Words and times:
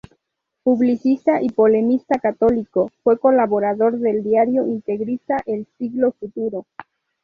Publicista 0.63 1.43
y 1.43 1.49
polemista 1.49 2.17
católico, 2.17 2.89
fue 3.03 3.19
colaborador 3.19 3.99
del 3.99 4.23
diario 4.23 4.65
integrista 4.65 5.37
"El 5.45 5.67
Siglo 5.77 6.11
Futuro". 6.13 6.65